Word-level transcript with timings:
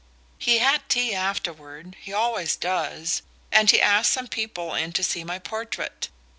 "He 0.39 0.57
had 0.57 0.89
tea 0.89 1.13
afterward; 1.13 1.95
he 2.01 2.11
always 2.11 2.55
does. 2.55 3.21
And 3.51 3.69
he 3.69 3.79
asked 3.79 4.11
some 4.11 4.27
people 4.27 4.73
in 4.73 4.93
to 4.93 5.03
see 5.03 5.23
my 5.23 5.37
portrait. 5.37 6.09